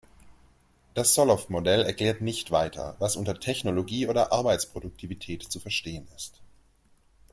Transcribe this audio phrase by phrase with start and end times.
[0.95, 6.41] Das Solow-Modell erklärt nicht weiter, was unter „Technologie“ oder „Arbeitsproduktivität“ zu verstehen ist.